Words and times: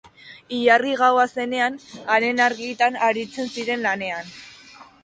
Ilargi-gaua 0.59 1.25
zenean, 1.41 1.77
haren 2.17 2.43
argitan 2.49 2.99
aritzen 3.11 3.57
ziren 3.59 3.89
lanean. 3.89 4.35